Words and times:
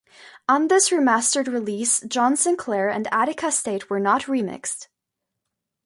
On 0.49 0.67
this 0.67 0.89
remastered 0.89 1.45
release, 1.45 1.99
"John 1.99 2.35
Sinclair" 2.35 2.89
and 2.89 3.07
"Attica 3.13 3.51
State" 3.51 3.87
were 3.91 3.99
not 3.99 4.23
remixed. 4.23 4.87